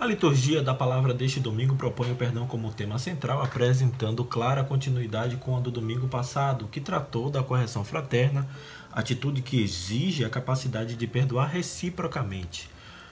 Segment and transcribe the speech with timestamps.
[0.00, 5.36] A liturgia da palavra deste domingo propõe o perdão como tema central, apresentando clara continuidade
[5.38, 8.48] com a do domingo passado, que tratou da correção fraterna,
[8.92, 12.70] atitude que exige a capacidade de perdoar reciprocamente.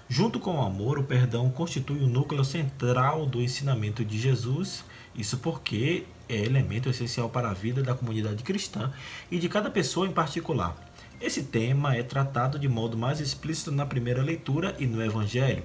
[0.08, 5.38] Junto com o amor, o perdão constitui o núcleo central do ensinamento de Jesus, isso
[5.38, 8.92] porque é elemento essencial para a vida da comunidade cristã
[9.28, 10.76] e de cada pessoa em particular.
[11.20, 15.64] Esse tema é tratado de modo mais explícito na primeira leitura e no Evangelho.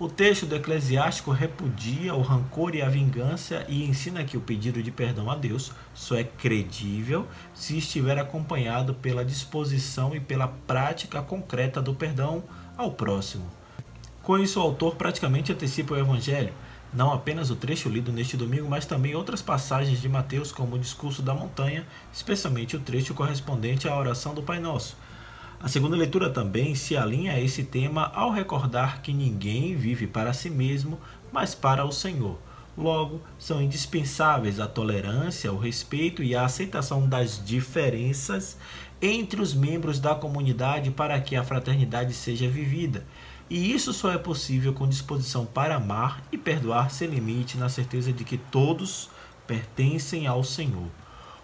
[0.00, 4.82] O texto do Eclesiástico repudia o rancor e a vingança e ensina que o pedido
[4.82, 11.20] de perdão a Deus só é credível se estiver acompanhado pela disposição e pela prática
[11.20, 12.42] concreta do perdão
[12.78, 13.44] ao próximo.
[14.22, 16.54] Com isso, o autor praticamente antecipa o Evangelho,
[16.94, 20.78] não apenas o trecho lido neste domingo, mas também outras passagens de Mateus, como o
[20.78, 24.96] discurso da montanha, especialmente o trecho correspondente à oração do Pai Nosso
[25.62, 30.32] a segunda leitura também se alinha a esse tema ao recordar que ninguém vive para
[30.32, 30.98] si mesmo,
[31.30, 32.38] mas para o Senhor.
[32.78, 38.56] Logo, são indispensáveis a tolerância, o respeito e a aceitação das diferenças
[39.02, 43.04] entre os membros da comunidade para que a fraternidade seja vivida.
[43.50, 48.10] E isso só é possível com disposição para amar e perdoar sem limite, na certeza
[48.12, 49.10] de que todos
[49.46, 50.88] pertencem ao Senhor.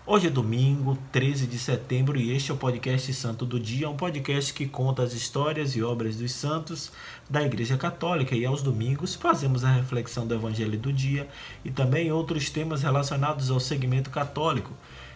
[0.08, 3.96] Hoje é domingo, 13 de setembro, e este é o podcast Santo do Dia, um
[3.96, 6.92] podcast que conta as histórias e obras dos santos
[7.28, 8.36] da Igreja Católica.
[8.36, 11.28] E aos domingos fazemos a reflexão do Evangelho do dia
[11.64, 14.72] e também outros temas relacionados ao segmento católico.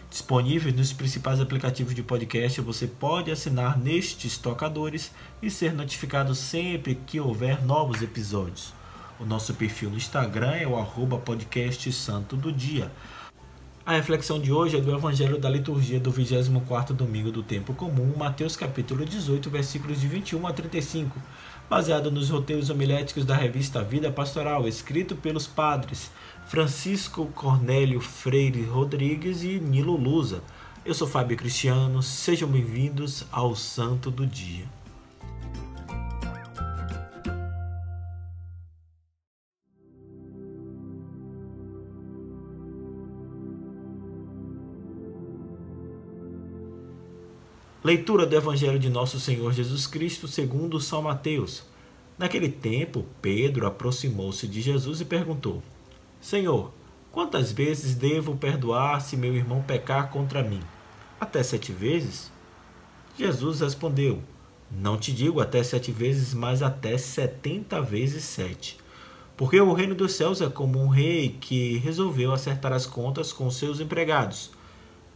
[0.09, 5.09] Disponível nos principais aplicativos de podcast, você pode assinar nestes tocadores
[5.41, 8.73] e ser notificado sempre que houver novos episódios.
[9.21, 12.91] O nosso perfil no Instagram é o arroba podcast Santo do Dia.
[13.91, 18.13] A reflexão de hoje é do Evangelho da Liturgia do 24º domingo do tempo comum,
[18.15, 21.21] Mateus capítulo 18, versículos de 21 a 35,
[21.69, 26.09] baseado nos roteiros homiléticos da revista Vida Pastoral, escrito pelos padres
[26.47, 30.41] Francisco Cornélio Freire Rodrigues e Nilo Lusa.
[30.85, 34.80] Eu sou Fábio Cristiano, sejam bem-vindos ao Santo do Dia.
[47.83, 51.63] Leitura do Evangelho de Nosso Senhor Jesus Cristo segundo São Mateus.
[52.15, 55.63] Naquele tempo, Pedro aproximou-se de Jesus e perguntou:
[56.21, 56.71] Senhor,
[57.11, 60.61] quantas vezes devo perdoar se meu irmão pecar contra mim?
[61.19, 62.31] Até sete vezes?
[63.17, 64.21] Jesus respondeu:
[64.69, 68.77] Não te digo até sete vezes, mas até setenta vezes sete.
[69.35, 73.49] Porque o reino dos céus é como um rei que resolveu acertar as contas com
[73.49, 74.51] seus empregados.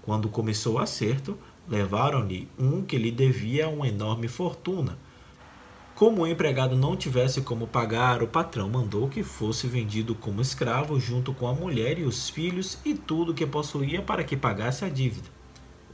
[0.01, 1.37] Quando começou o acerto,
[1.67, 4.97] levaram-lhe um que lhe devia uma enorme fortuna.
[5.95, 10.99] Como o empregado não tivesse como pagar, o patrão mandou que fosse vendido como escravo
[10.99, 14.89] junto com a mulher e os filhos e tudo que possuía para que pagasse a
[14.89, 15.29] dívida.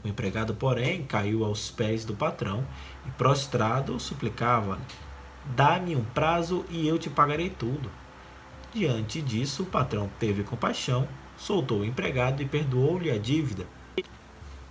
[0.04, 2.66] O empregado, porém, caiu aos pés do patrão
[3.06, 4.76] e, prostrado, suplicava:
[5.54, 7.88] Dá-me um prazo e eu te pagarei tudo.
[8.74, 11.06] Diante disso, o patrão teve compaixão,
[11.36, 13.66] soltou o empregado e perdoou-lhe a dívida.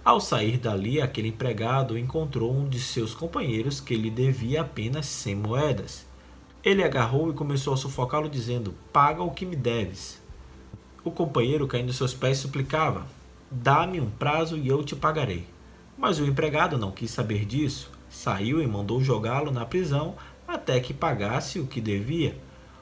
[0.03, 5.35] Ao sair dali, aquele empregado encontrou um de seus companheiros que lhe devia apenas cem
[5.35, 6.07] moedas.
[6.63, 10.19] Ele agarrou e começou a sufocá-lo, dizendo: Paga o que me deves.
[11.03, 13.05] O companheiro, caindo seus pés, suplicava:
[13.51, 15.45] Dá-me um prazo e eu te pagarei.
[15.95, 20.15] Mas o empregado não quis saber disso, saiu e mandou jogá-lo na prisão
[20.47, 22.35] até que pagasse o que devia.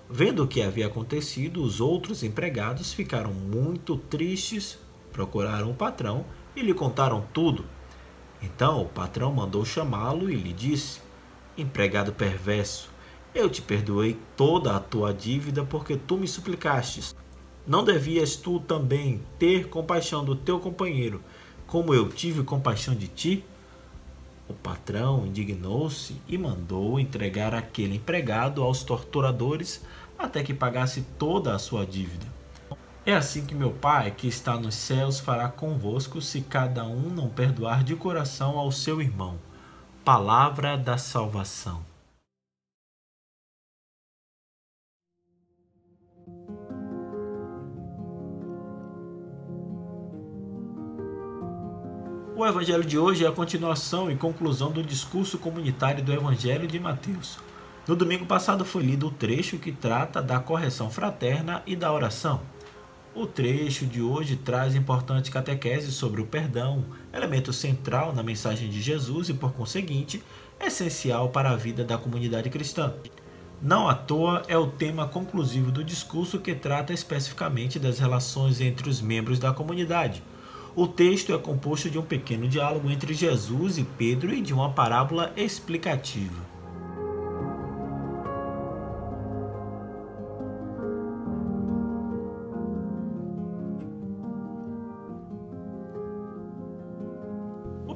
[0.09, 4.79] Vendo o que havia acontecido, os outros empregados ficaram muito tristes,
[5.12, 6.25] procuraram o patrão
[6.56, 7.66] e lhe contaram tudo.
[8.42, 11.02] Então o patrão mandou chamá-lo e lhe disse:
[11.58, 12.90] Empregado perverso,
[13.34, 17.16] eu te perdoei toda a tua dívida porque tu me suplicastes.
[17.68, 21.22] Não devias tu também ter compaixão do teu companheiro,
[21.70, 23.46] como eu tive compaixão de ti?
[24.47, 29.85] O patrão indignou-se e mandou entregar aquele empregado aos torturadores
[30.18, 32.26] até que pagasse toda a sua dívida.
[33.09, 37.28] É assim que meu Pai, que está nos céus, fará convosco, se cada um não
[37.28, 39.40] perdoar de coração ao seu irmão.
[40.06, 41.84] Palavra da salvação.
[52.35, 56.79] O evangelho de hoje é a continuação e conclusão do discurso comunitário do evangelho de
[56.79, 57.40] Mateus.
[57.88, 62.59] No domingo passado foi lido o trecho que trata da correção fraterna e da oração.
[63.16, 68.79] O trecho de hoje traz importante catequese sobre o perdão, elemento central na mensagem de
[68.79, 70.23] Jesus e, por conseguinte,
[70.59, 72.94] essencial para a vida da comunidade cristã.
[73.59, 78.88] Não à toa é o tema conclusivo do discurso que trata especificamente das relações entre
[78.88, 80.23] os membros da comunidade.
[80.76, 84.70] O texto é composto de um pequeno diálogo entre Jesus e Pedro e de uma
[84.70, 86.59] parábola explicativa.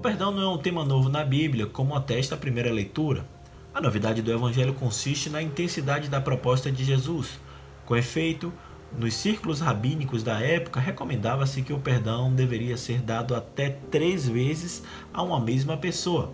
[0.03, 3.25] Perdão não é um tema novo na Bíblia, como atesta a primeira leitura.
[3.73, 7.39] A novidade do Evangelho consiste na intensidade da proposta de Jesus.
[7.85, 8.51] Com efeito,
[8.99, 14.83] nos círculos rabínicos da época, recomendava-se que o perdão deveria ser dado até três vezes
[15.13, 16.33] a uma mesma pessoa.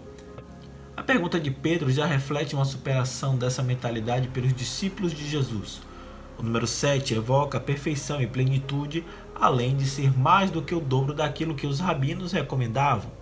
[0.98, 5.80] A pergunta de Pedro já reflete uma superação dessa mentalidade pelos discípulos de Jesus.
[6.40, 9.06] O número 7 evoca perfeição e plenitude,
[9.36, 13.20] além de ser mais do que o dobro daquilo que os rabinos recomendavam.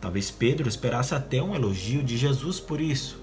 [0.00, 3.20] Talvez Pedro esperasse até um elogio de Jesus por isso.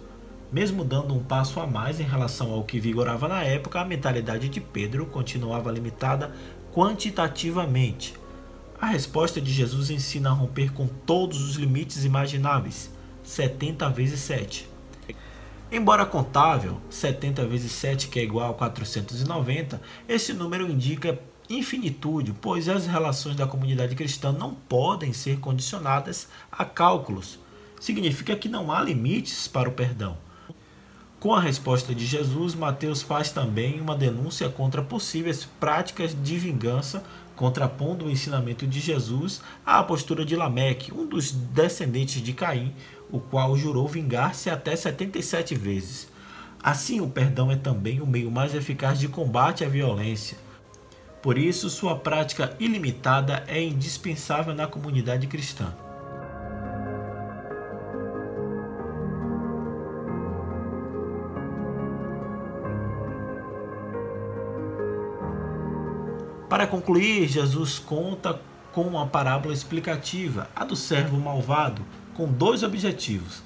[0.52, 4.48] Mesmo dando um passo a mais em relação ao que vigorava na época, a mentalidade
[4.48, 6.32] de Pedro continuava limitada
[6.74, 8.14] quantitativamente.
[8.80, 12.92] A resposta de Jesus ensina a romper com todos os limites imagináveis,
[13.24, 14.70] 70 vezes 7.
[15.70, 22.68] Embora contável, 70 vezes 7, que é igual a 490, esse número indica infinitude, pois
[22.68, 27.40] as relações da comunidade cristã não podem ser condicionadas a cálculos.
[27.80, 30.18] Significa que não há limites para o perdão.
[31.20, 37.04] Com a resposta de Jesus, Mateus faz também uma denúncia contra possíveis práticas de vingança,
[37.36, 42.74] contrapondo o ensinamento de Jesus à postura de Lameque, um dos descendentes de Caim,
[43.12, 46.08] o qual jurou vingar-se até 77 vezes.
[46.62, 50.38] Assim, o perdão é também o meio mais eficaz de combate à violência.
[51.28, 55.74] Por isso, sua prática ilimitada é indispensável na comunidade cristã.
[66.48, 68.40] Para concluir, Jesus conta
[68.72, 71.82] com uma parábola explicativa, a do servo malvado,
[72.14, 73.44] com dois objetivos.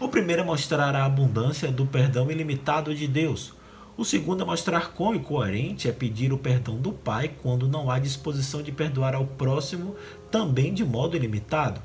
[0.00, 3.59] O primeiro é mostrar a abundância do perdão ilimitado de Deus.
[3.96, 7.98] O segundo é mostrar quão incoerente é pedir o perdão do Pai quando não há
[7.98, 9.94] disposição de perdoar ao próximo
[10.30, 11.82] também de modo ilimitado.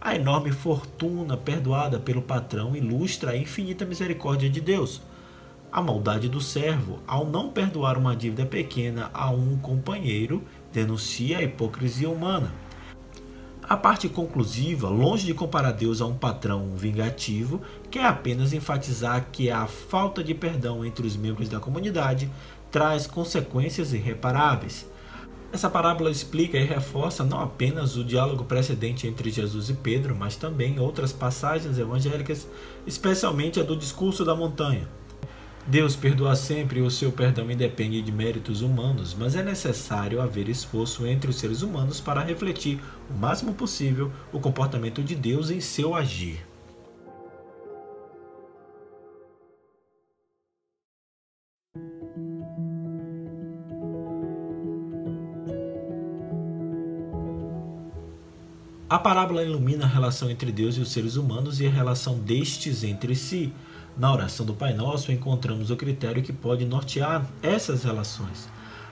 [0.00, 5.00] A enorme fortuna perdoada pelo patrão ilustra a infinita misericórdia de Deus
[5.74, 10.40] a maldade do servo, ao não perdoar uma dívida pequena a um companheiro,
[10.72, 12.52] denuncia a hipocrisia humana.
[13.66, 19.50] A parte conclusiva, longe de comparar Deus a um patrão vingativo, quer apenas enfatizar que
[19.50, 22.30] a falta de perdão entre os membros da comunidade
[22.70, 24.86] traz consequências irreparáveis.
[25.50, 30.36] Essa parábola explica e reforça não apenas o diálogo precedente entre Jesus e Pedro, mas
[30.36, 32.46] também outras passagens evangélicas,
[32.86, 34.86] especialmente a do discurso da montanha.
[35.66, 40.48] Deus perdoa sempre e o seu perdão independe de méritos humanos, mas é necessário haver
[40.48, 42.78] esforço entre os seres humanos para refletir
[43.10, 46.44] o máximo possível o comportamento de Deus em seu agir.
[58.94, 62.84] A parábola ilumina a relação entre Deus e os seres humanos e a relação destes
[62.84, 63.52] entre si.
[63.96, 68.48] Na oração do Pai Nosso, encontramos o critério que pode nortear essas relações.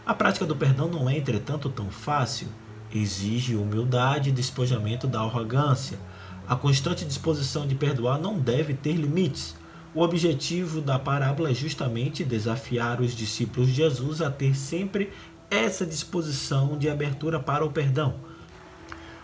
[0.06, 2.46] A prática do perdão não é, entretanto, tão fácil.
[2.94, 5.98] Exige humildade e despojamento da arrogância.
[6.46, 9.56] A constante disposição de perdoar não deve ter limites.
[9.92, 15.12] O objetivo da parábola é justamente desafiar os discípulos de Jesus a ter sempre
[15.50, 18.14] essa disposição de abertura para o perdão.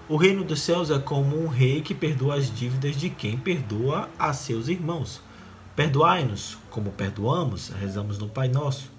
[0.08, 4.08] O reino dos céus é como um rei que perdoa as dívidas de quem perdoa
[4.18, 5.27] a seus irmãos.
[5.78, 8.90] Perdoai-nos, como perdoamos, rezamos no Pai Nosso.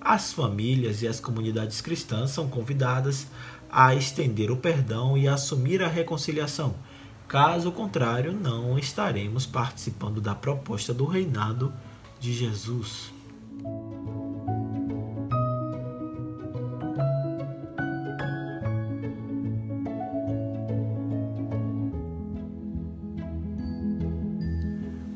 [0.00, 3.28] As famílias e as comunidades cristãs são convidadas
[3.70, 6.74] a estender o perdão e a assumir a reconciliação.
[7.28, 11.72] Caso contrário, não estaremos participando da proposta do reinado
[12.18, 13.12] de Jesus.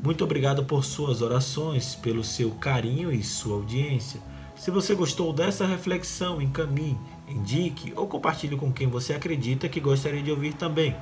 [0.01, 4.19] Muito obrigado por suas orações, pelo seu carinho e sua audiência.
[4.55, 10.21] Se você gostou dessa reflexão, encaminhe, indique ou compartilhe com quem você acredita que gostaria
[10.21, 10.95] de ouvir também.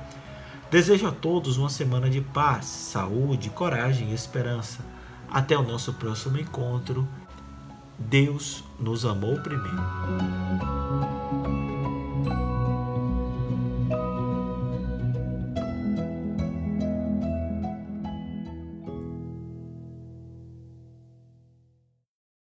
[0.70, 4.84] Desejo a todos uma semana de paz, saúde, coragem e esperança.
[5.30, 7.08] Até o nosso próximo encontro.
[7.98, 10.69] Deus nos amou primeiro.